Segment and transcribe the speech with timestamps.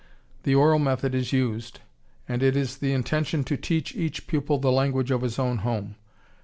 [0.41, 1.79] The oral method is used,
[2.27, 5.93] and it is the intention to teach each pupil the language of his own home.